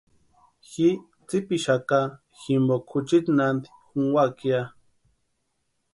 [0.69, 0.87] Ji
[1.27, 1.99] tsipixaka
[2.39, 4.61] jimpoka juchiti naanti junkwaaka ya.